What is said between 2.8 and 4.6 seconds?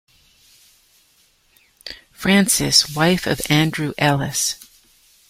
wife of Andrew Ellis.